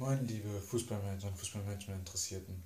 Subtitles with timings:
[0.00, 2.62] Moin, liebe Fußballmanager und Fußballmanagement-Interessierten.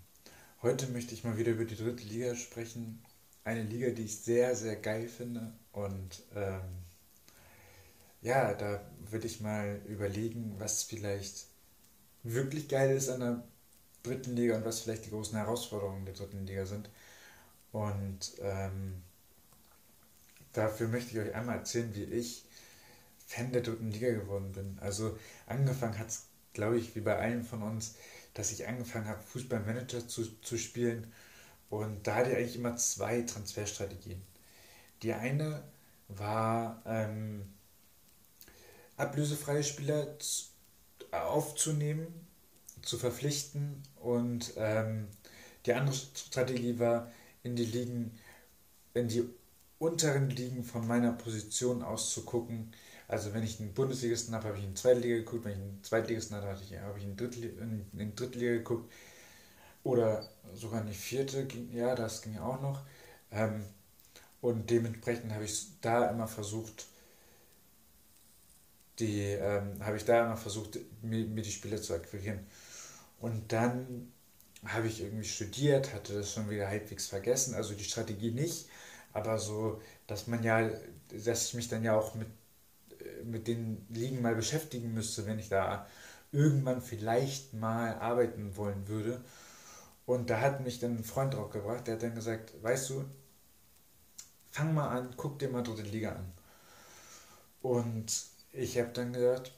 [0.61, 3.03] Heute möchte ich mal wieder über die dritte Liga sprechen.
[3.43, 5.51] Eine Liga, die ich sehr, sehr geil finde.
[5.73, 6.61] Und ähm,
[8.21, 11.47] ja, da würde ich mal überlegen, was vielleicht
[12.23, 13.43] wirklich geil ist an der
[14.03, 16.91] dritten Liga und was vielleicht die großen Herausforderungen der dritten Liga sind.
[17.73, 19.03] Und ähm,
[20.53, 22.45] dafür möchte ich euch einmal erzählen, wie ich
[23.27, 24.79] Fan der dritten Liga geworden bin.
[24.83, 27.95] Also angefangen hat es, glaube ich, wie bei allen von uns,
[28.35, 31.13] dass ich angefangen habe, Fußballmanager zu, zu spielen.
[31.71, 34.23] Und da hatte ich eigentlich immer zwei Transferstrategien.
[35.03, 35.63] Die eine
[36.09, 37.53] war, ähm,
[38.97, 40.17] ablösefreie Spieler
[41.11, 42.07] aufzunehmen,
[42.83, 45.09] zu verpflichten und ähm,
[45.67, 47.11] die andere Strategie war,
[47.43, 48.19] in die Ligen,
[48.95, 49.25] in die
[49.79, 52.73] unteren Ligen von meiner Position aus zu gucken,
[53.09, 56.37] also wenn ich einen Bundesligisten habe, habe ich in Zweitliga geguckt, wenn ich einen Zweitligisten
[56.37, 58.93] hatte, habe ich in, Drittliga, in Drittliga geguckt.
[59.85, 62.83] Oder sogar in die vierte, ja, das ging auch noch.
[63.33, 63.65] Ähm,
[64.41, 66.87] und dementsprechend habe ich da immer versucht,
[68.99, 72.41] die, ähm, habe ich da immer versucht, mir, mir die Spieler zu akquirieren.
[73.21, 74.13] Und dann
[74.67, 78.69] habe ich irgendwie studiert, hatte das schon wieder halbwegs vergessen, also die Strategie nicht,
[79.13, 80.71] aber so, dass man ja,
[81.25, 82.29] dass ich mich dann ja auch mit
[83.25, 85.87] mit den Ligen mal beschäftigen müsste, wenn ich da
[86.33, 89.23] irgendwann vielleicht mal arbeiten wollen würde.
[90.07, 93.05] Und da hat mich dann ein Freund drauf gebracht, der hat dann gesagt, weißt du,
[94.51, 96.33] fang mal an, guck dir mal dritte Liga an.
[97.63, 99.53] Und ich habe dann gesagt,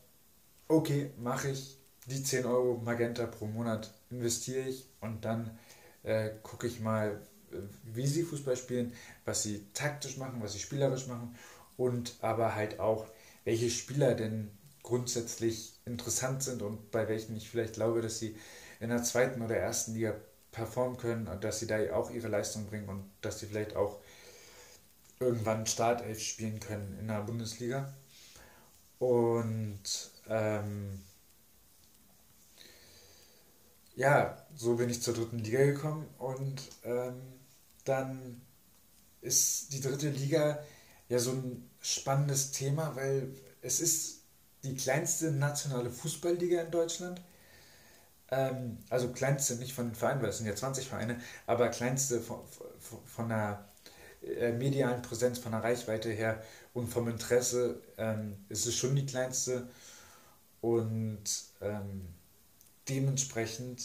[0.68, 5.58] okay, mache ich die 10 Euro Magenta pro Monat, investiere ich und dann
[6.02, 7.20] äh, gucke ich mal,
[7.84, 8.92] wie sie Fußball spielen,
[9.24, 11.34] was sie taktisch machen, was sie spielerisch machen
[11.76, 13.06] und aber halt auch,
[13.44, 14.50] welche Spieler denn
[14.82, 18.36] grundsätzlich interessant sind und bei welchen ich vielleicht glaube, dass sie
[18.80, 20.14] in der zweiten oder ersten Liga
[20.52, 24.00] performen können und dass sie da auch ihre Leistung bringen und dass sie vielleicht auch
[25.20, 27.92] irgendwann Startelf spielen können in der Bundesliga.
[28.98, 29.82] Und
[30.28, 31.02] ähm,
[33.96, 37.20] ja, so bin ich zur dritten Liga gekommen und ähm,
[37.84, 38.40] dann
[39.20, 40.58] ist die dritte Liga
[41.08, 44.22] ja so ein spannendes Thema, weil es ist
[44.62, 47.20] die kleinste nationale Fußballliga in Deutschland.
[48.30, 52.20] Ähm, also kleinste nicht von den Vereinen, weil es sind ja 20 Vereine, aber kleinste
[52.20, 52.40] von,
[53.04, 53.68] von, der
[54.22, 59.06] äh, medialen Präsenz, von der Reichweite her und vom Interesse ähm, ist es schon die
[59.06, 59.68] kleinste.
[60.62, 61.24] Und
[61.60, 62.08] ähm,
[62.88, 63.82] dementsprechend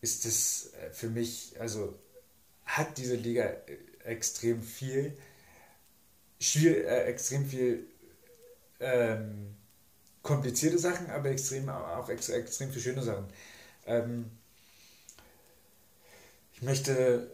[0.00, 1.98] ist es äh, für mich, also
[2.64, 5.16] hat diese Liga äh, extrem viel
[6.42, 7.86] schwierig, äh, extrem viel
[8.80, 9.54] ähm,
[10.22, 13.26] komplizierte Sachen, aber extrem, auch ex, extrem viel schöne Sachen.
[13.86, 14.30] Ähm,
[16.54, 17.30] ich möchte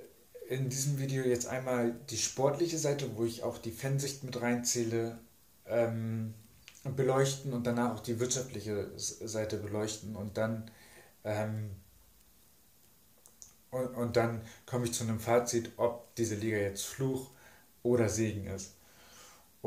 [0.49, 5.19] in diesem Video jetzt einmal die sportliche Seite, wo ich auch die Fansicht mit reinzähle,
[5.67, 6.35] ähm,
[6.97, 10.71] beleuchten und danach auch die wirtschaftliche Seite beleuchten und dann
[11.25, 11.71] ähm,
[13.71, 17.31] und, und dann komme ich zu einem Fazit, ob diese Liga jetzt Fluch
[17.83, 18.78] oder Segen ist.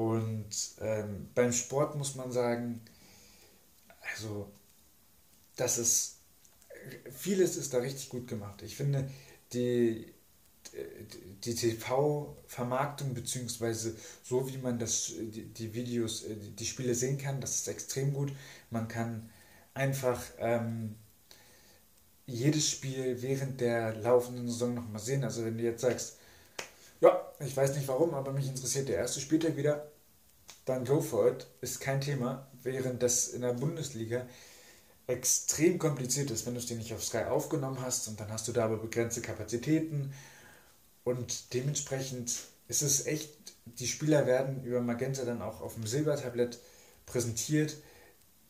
[0.01, 2.81] Und ähm, beim Sport muss man sagen,
[4.13, 4.51] also
[5.55, 6.15] das ist,
[7.11, 8.63] vieles ist da richtig gut gemacht.
[8.63, 9.07] Ich finde,
[9.53, 10.11] die,
[11.43, 17.39] die TV-Vermarktung, beziehungsweise so wie man das, die, die Videos, äh, die Spiele sehen kann,
[17.39, 18.31] das ist extrem gut.
[18.71, 19.29] Man kann
[19.75, 20.95] einfach ähm,
[22.25, 25.23] jedes Spiel während der laufenden Saison nochmal sehen.
[25.23, 26.17] Also wenn du jetzt sagst,
[27.01, 29.90] ja, ich weiß nicht warum, aber mich interessiert der erste Spieltag wieder.
[30.65, 32.47] Dann go for it, ist kein Thema.
[32.63, 34.25] Während das in der Bundesliga
[35.07, 38.47] extrem kompliziert ist, wenn du es dir nicht auf Sky aufgenommen hast und dann hast
[38.47, 40.13] du da aber begrenzte Kapazitäten
[41.03, 42.31] und dementsprechend
[42.67, 43.29] ist es echt,
[43.65, 46.59] die Spieler werden über Magenta dann auch auf dem Silbertablett
[47.05, 47.75] präsentiert.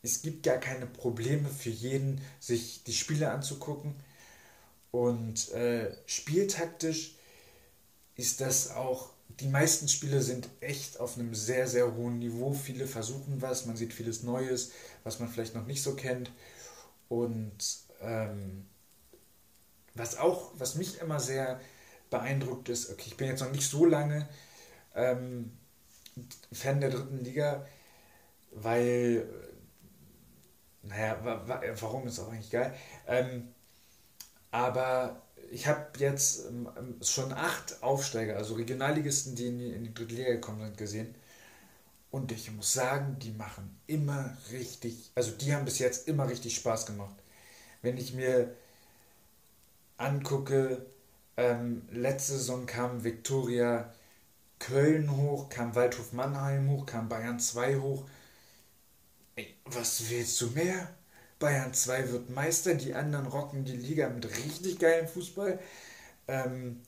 [0.03, 3.95] Es gibt gar keine Probleme für jeden, sich die Spiele anzugucken
[4.91, 7.15] und äh, spieltaktisch
[8.15, 12.53] ist das auch, die meisten Spiele sind echt auf einem sehr, sehr hohen Niveau.
[12.53, 14.71] Viele versuchen was, man sieht vieles Neues,
[15.03, 16.31] was man vielleicht noch nicht so kennt.
[17.09, 17.57] Und
[18.01, 18.65] ähm,
[19.95, 21.59] was auch, was mich immer sehr
[22.09, 24.27] beeindruckt ist, okay, ich bin jetzt noch nicht so lange
[24.95, 25.51] ähm,
[26.51, 27.65] Fan der dritten Liga,
[28.51, 29.27] weil,
[30.83, 31.17] naja,
[31.79, 32.73] warum ist auch eigentlich geil.
[33.07, 33.53] Ähm,
[34.51, 35.21] aber
[35.51, 36.69] ich habe jetzt ähm,
[37.01, 41.15] schon acht Aufsteiger, also Regionalligisten, die in die, in die dritte Liga gekommen sind, gesehen.
[42.11, 46.55] Und ich muss sagen, die machen immer richtig, also die haben bis jetzt immer richtig
[46.55, 47.15] Spaß gemacht.
[47.81, 48.53] Wenn ich mir
[49.97, 50.85] angucke,
[51.37, 53.93] ähm, letzte Saison kam Viktoria
[54.59, 58.05] Köln hoch, kam Waldhof Mannheim hoch, kam Bayern 2 hoch.
[59.35, 60.89] Ey, was willst du mehr?
[61.41, 65.59] Bayern 2 wird Meister, die anderen rocken die Liga mit richtig geilem Fußball.
[66.29, 66.81] Ähm,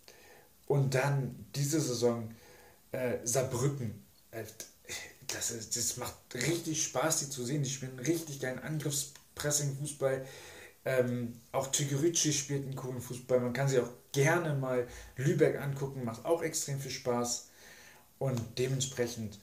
[0.68, 2.32] und dann diese Saison
[2.94, 4.06] äh, Saarbrücken.
[4.32, 4.46] Äh,
[5.28, 7.64] das, ist, das macht richtig Spaß, die zu sehen.
[7.64, 10.26] Die spielen richtig geilen Angriffspressing-Fußball.
[10.86, 13.40] Ähm, auch Tigurici spielt einen coolen Fußball.
[13.40, 17.50] Man kann sich auch gerne mal Lübeck angucken, macht auch extrem viel Spaß.
[18.20, 19.40] Und dementsprechend,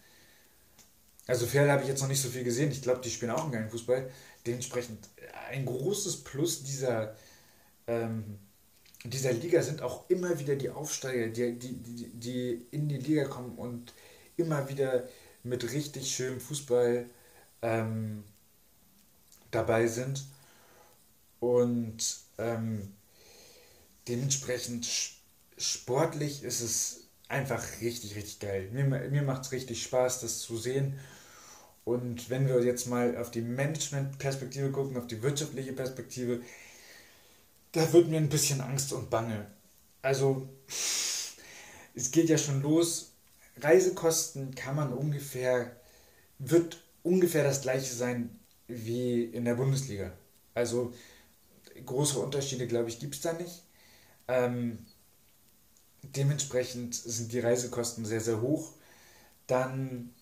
[1.31, 2.73] also Ferl habe ich jetzt noch nicht so viel gesehen.
[2.73, 4.11] Ich glaube, die spielen auch einen geilen Fußball.
[4.47, 4.99] Dementsprechend
[5.49, 7.17] ein großes Plus dieser,
[7.87, 8.39] ähm,
[9.05, 13.25] dieser Liga sind auch immer wieder die Aufsteiger, die, die, die, die in die Liga
[13.25, 13.95] kommen und
[14.37, 15.09] immer wieder
[15.45, 17.07] mit richtig schönem Fußball
[17.63, 18.25] ähm,
[19.53, 20.25] dabei sind.
[21.39, 21.99] Und
[22.39, 22.93] ähm,
[24.09, 24.89] dementsprechend
[25.57, 28.69] sportlich ist es einfach richtig, richtig geil.
[28.73, 30.99] Mir, mir macht es richtig Spaß, das zu sehen.
[31.85, 36.41] Und wenn wir jetzt mal auf die Management-Perspektive gucken, auf die wirtschaftliche Perspektive,
[37.73, 39.47] da wird mir ein bisschen Angst und Bange.
[40.03, 40.49] Also,
[41.95, 43.13] es geht ja schon los.
[43.61, 45.77] Reisekosten kann man ungefähr,
[46.39, 48.39] wird ungefähr das gleiche sein
[48.69, 50.13] wie in der Bundesliga.
[50.55, 50.93] Also,
[51.85, 53.63] große Unterschiede, glaube ich, gibt es da nicht.
[54.29, 54.87] Ähm,
[56.03, 58.73] dementsprechend sind die Reisekosten sehr, sehr hoch.
[59.47, 60.15] Dann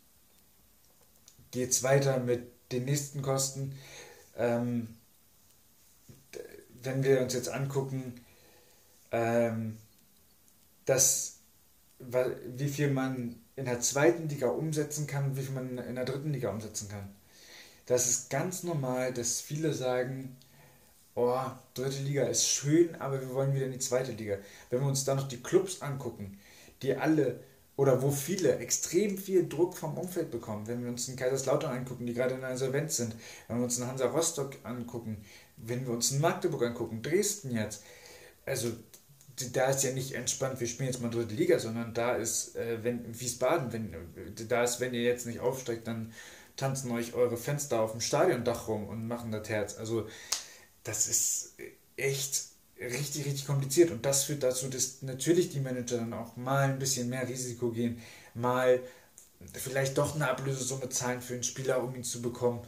[1.51, 3.75] geht es weiter mit den nächsten Kosten.
[4.37, 4.89] Ähm,
[6.83, 8.15] wenn wir uns jetzt angucken,
[9.11, 9.77] ähm,
[10.85, 11.39] dass,
[11.99, 16.05] wie viel man in der zweiten Liga umsetzen kann und wie viel man in der
[16.05, 17.09] dritten Liga umsetzen kann.
[17.87, 20.37] Das ist ganz normal, dass viele sagen,
[21.15, 21.41] oh,
[21.75, 24.37] dritte Liga ist schön, aber wir wollen wieder in die zweite Liga.
[24.71, 26.39] Wenn wir uns dann noch die Clubs angucken,
[26.83, 27.41] die alle
[27.79, 32.07] oder wo viele extrem viel Druck vom Umfeld bekommen, wenn wir uns einen Kaiserslautern angucken,
[32.07, 33.15] die gerade in einer Insolvenz sind,
[33.47, 35.25] wenn wir uns einen Hansa Rostock angucken,
[35.57, 37.85] wenn wir uns einen Magdeburg angucken, Dresden jetzt,
[38.45, 38.73] also
[39.53, 42.83] da ist ja nicht entspannt, wir spielen jetzt mal dritte Liga, sondern da ist, äh,
[42.83, 43.95] wenn Wiesbaden, wenn,
[44.49, 46.13] da ist, wenn ihr jetzt nicht aufsteigt, dann
[46.57, 49.79] tanzen euch eure Fenster auf dem Stadiondach rum und machen das Herz.
[49.79, 50.09] Also
[50.83, 51.55] das ist
[51.97, 52.43] echt
[52.81, 53.91] richtig, richtig kompliziert.
[53.91, 57.71] Und das führt dazu, dass natürlich die Manager dann auch mal ein bisschen mehr Risiko
[57.71, 58.01] gehen,
[58.35, 58.81] mal
[59.53, 62.61] vielleicht doch eine Ablösesumme zahlen für einen Spieler, um ihn zu bekommen.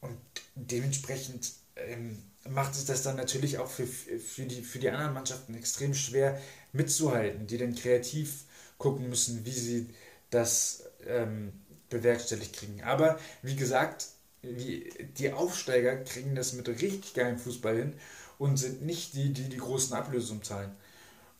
[0.00, 0.18] Und
[0.54, 5.54] dementsprechend ähm, macht es das dann natürlich auch für, für, die, für die anderen Mannschaften
[5.54, 6.40] extrem schwer
[6.72, 8.44] mitzuhalten, die dann kreativ
[8.78, 9.90] gucken müssen, wie sie
[10.30, 11.52] das ähm,
[11.90, 12.82] bewerkstelligt kriegen.
[12.82, 14.06] Aber wie gesagt,
[14.42, 17.94] die Aufsteiger kriegen das mit richtig geilem Fußball hin
[18.40, 20.74] und sind nicht die, die die großen Ablösungen zahlen.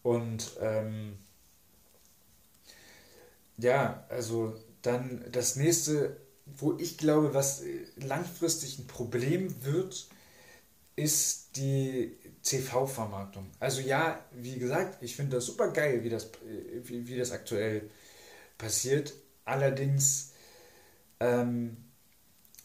[0.02, 1.17] Und ähm,
[3.56, 7.62] ja, also dann das nächste, wo ich glaube, was
[7.97, 10.08] langfristig ein Problem wird,
[10.94, 13.50] ist die CV-Vermarktung.
[13.61, 16.31] Also ja, wie gesagt, ich finde das super geil, wie das,
[16.85, 17.88] wie, wie das aktuell
[18.58, 19.14] passiert.
[19.47, 20.32] Allerdings
[21.19, 21.79] ähm,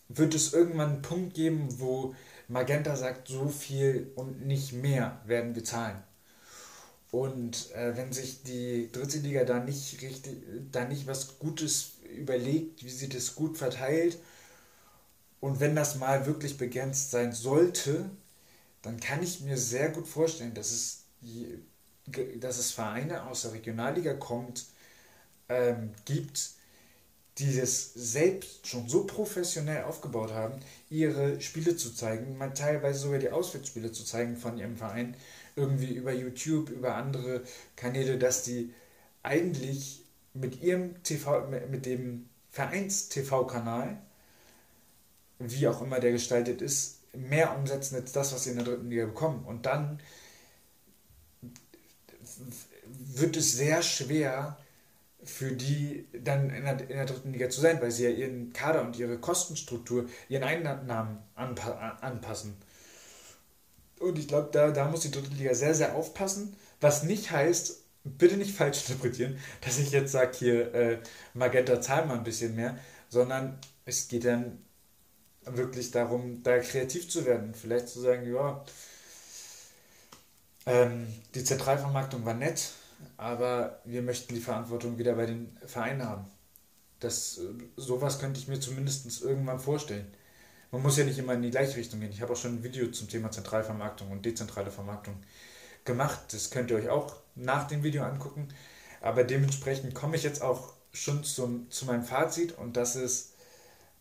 [0.09, 2.13] wird es irgendwann einen Punkt geben, wo
[2.47, 6.02] Magenta sagt, so viel und nicht mehr werden wir zahlen.
[7.11, 12.83] Und äh, wenn sich die dritte Liga da nicht richtig, da nicht was Gutes überlegt,
[12.83, 14.18] wie sie das gut verteilt,
[15.40, 18.09] und wenn das mal wirklich begrenzt sein sollte,
[18.81, 21.04] dann kann ich mir sehr gut vorstellen, dass es,
[22.40, 24.66] dass es Vereine aus der Regionalliga kommt,
[25.49, 26.52] ähm, gibt,
[27.37, 33.19] die das selbst schon so professionell aufgebaut haben, ihre Spiele zu zeigen, mal teilweise sogar
[33.19, 35.15] die Auswärtsspiele zu zeigen von ihrem Verein,
[35.56, 37.44] irgendwie über YouTube, über andere
[37.75, 38.73] Kanäle, dass die
[39.23, 43.97] eigentlich mit ihrem TV, mit dem Vereins-TV-Kanal,
[45.39, 48.89] wie auch immer der gestaltet ist, mehr umsetzen als das, was sie in der dritten
[48.89, 49.44] Liga bekommen.
[49.45, 49.99] Und dann
[53.13, 54.57] wird es sehr schwer,
[55.29, 58.53] für die dann in der, in der, dritten Liga zu sein, weil sie ja ihren
[58.53, 62.55] Kader und ihre Kostenstruktur, ihren Einnahmen anpa anpassen.
[63.99, 67.81] Und ich glaube, da, da muss die dritte Liga sehr, sehr aufpassen, was nicht heißt,
[68.03, 70.99] bitte nicht falsch interpretieren, dass ich jetzt sage, hier, äh,
[71.33, 72.77] Magenta zahlt mal ein bisschen mehr,
[73.09, 74.59] sondern es geht dann
[75.45, 77.53] wirklich darum, da kreativ zu werden.
[77.53, 78.63] Vielleicht zu sagen, ja,
[80.65, 82.71] ähm, die Zentralvermarktung war nett,
[83.18, 86.26] aber wir möchten die Verantwortung wieder bei den Vereinen haben.
[87.00, 87.40] das,
[87.76, 90.07] sowas könnte ich mir zumindest irgendwann vorstellen.
[90.71, 92.12] Man muss ja nicht immer in die gleiche Richtung gehen.
[92.12, 95.16] Ich habe auch schon ein Video zum Thema Zentralvermarktung und dezentrale Vermarktung
[95.85, 96.19] gemacht.
[96.31, 98.50] Das könnt ihr euch auch nach dem Video angucken.
[99.02, 103.35] Aber dementsprechend komme ich jetzt auch schon zum, zu meinem Fazit und das ist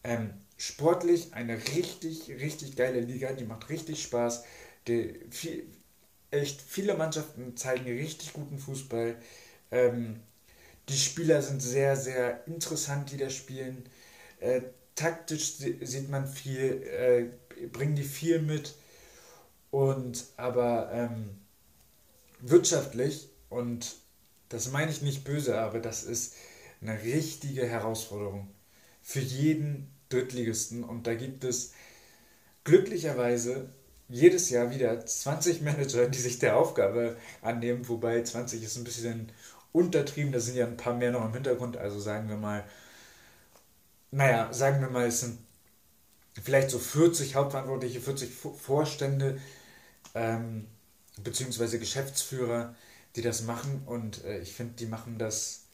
[0.03, 3.33] ähm, sportlich eine richtig, richtig geile Liga.
[3.33, 4.45] Die macht richtig Spaß.
[4.89, 5.67] Die, viel,
[6.35, 9.17] echt viele Mannschaften zeigen richtig guten Fußball.
[9.71, 10.21] Ähm,
[10.89, 13.89] die Spieler sind sehr, sehr interessant, die da spielen.
[14.41, 14.63] Äh,
[14.95, 18.75] taktisch sieht man viel, äh, bringen die viel mit.
[19.71, 21.31] Und aber ähm,
[22.41, 23.97] wirtschaftlich, und
[24.49, 26.35] das meine ich nicht böse, aber das ist
[26.81, 28.49] eine richtige Herausforderung
[29.03, 30.85] für jeden Drittligisten.
[30.85, 31.73] Und da gibt es
[32.63, 33.71] glücklicherweise
[34.09, 39.33] jedes Jahr wieder 20 Manager, die sich der Aufgabe annehmen, wobei 20 ist ein bisschen
[39.73, 42.65] untertrieben, da sind ja ein paar mehr noch im Hintergrund, also sagen wir mal,
[44.11, 45.39] naja, sagen wir mal, es sind
[46.43, 49.41] vielleicht so 40 Hauptverantwortliche, 40 Vorstände,
[50.15, 50.67] ähm,
[51.23, 52.75] beziehungsweise Geschäftsführer,
[53.17, 53.83] die das machen.
[53.87, 55.67] Und äh, ich finde, die machen das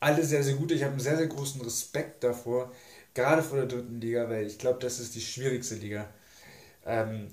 [0.00, 0.72] alle sehr, sehr gut.
[0.72, 2.72] Ich habe einen sehr, sehr großen Respekt davor,
[3.14, 6.08] gerade vor der dritten Liga, weil ich glaube, das ist die schwierigste Liga
[6.86, 7.28] ähm,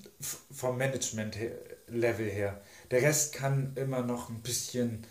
[0.51, 2.61] vom Management-Level her.
[2.91, 5.05] Der Rest kann immer noch ein bisschen,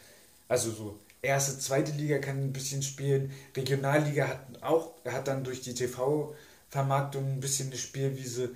[0.49, 3.33] also so erste, zweite Liga kann ein bisschen spielen.
[3.57, 8.55] Regionalliga hat auch, hat dann durch die TV-Vermarktung ein bisschen eine Spielwiese,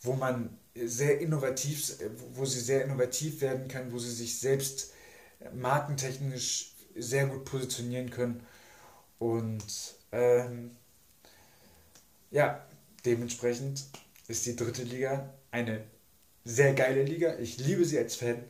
[0.00, 1.94] wo man sehr innovativ,
[2.34, 4.92] wo sie sehr innovativ werden kann, wo sie sich selbst
[5.52, 8.46] markentechnisch sehr gut positionieren können.
[9.18, 9.64] Und
[10.12, 10.76] ähm,
[12.30, 12.64] ja,
[13.04, 13.84] dementsprechend
[14.28, 15.84] ist die dritte Liga eine
[16.44, 17.38] sehr geile Liga.
[17.38, 18.44] Ich liebe sie als Fan,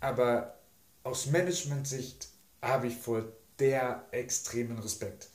[0.00, 0.58] aber
[1.02, 2.28] aus Management-Sicht
[2.62, 3.24] habe ich vor
[3.58, 5.28] der extremen Respekt.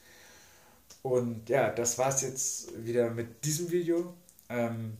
[1.01, 4.15] Und ja, das war es jetzt wieder mit diesem Video.
[4.49, 4.97] Ähm,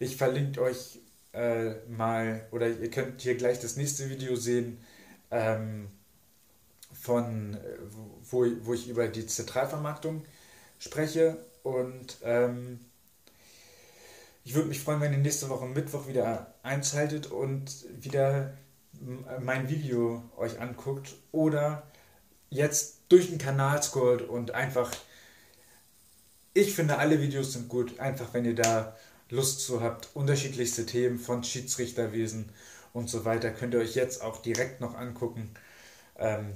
[0.00, 0.98] ich verlinke euch
[1.32, 4.78] äh, mal, oder ihr könnt hier gleich das nächste Video sehen,
[5.30, 5.88] ähm,
[6.92, 7.56] von,
[8.30, 10.24] wo, wo ich über die Zentralvermarktung
[10.78, 11.38] spreche.
[11.62, 12.80] Und ähm,
[14.46, 18.56] ich würde mich freuen, wenn ihr nächste Woche Mittwoch wieder einschaltet und wieder
[19.40, 21.90] mein Video euch anguckt oder
[22.48, 24.92] jetzt durch den Kanal scrollt und einfach,
[26.54, 28.96] ich finde alle Videos sind gut, einfach wenn ihr da
[29.30, 32.50] Lust zu habt, unterschiedlichste Themen von Schiedsrichterwesen
[32.92, 35.50] und so weiter, könnt ihr euch jetzt auch direkt noch angucken.
[36.20, 36.52] Ähm,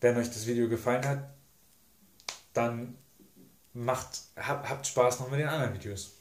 [0.00, 1.28] wenn euch das Video gefallen hat,
[2.54, 2.96] dann
[3.74, 6.12] macht, hab, habt Spaß noch mit den anderen Videos.